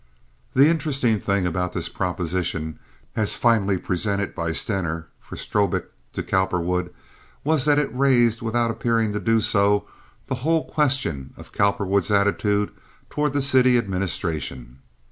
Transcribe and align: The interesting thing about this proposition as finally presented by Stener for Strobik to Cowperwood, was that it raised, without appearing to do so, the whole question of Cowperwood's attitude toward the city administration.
The 0.55 0.67
interesting 0.67 1.19
thing 1.19 1.45
about 1.45 1.73
this 1.73 1.87
proposition 1.87 2.79
as 3.15 3.35
finally 3.35 3.77
presented 3.77 4.33
by 4.33 4.51
Stener 4.51 5.09
for 5.19 5.35
Strobik 5.35 5.91
to 6.13 6.23
Cowperwood, 6.23 6.91
was 7.43 7.65
that 7.65 7.77
it 7.77 7.95
raised, 7.95 8.41
without 8.41 8.71
appearing 8.71 9.13
to 9.13 9.19
do 9.19 9.39
so, 9.41 9.87
the 10.25 10.33
whole 10.41 10.65
question 10.67 11.35
of 11.37 11.51
Cowperwood's 11.53 12.09
attitude 12.09 12.71
toward 13.11 13.33
the 13.33 13.43
city 13.43 13.77
administration. 13.77 14.79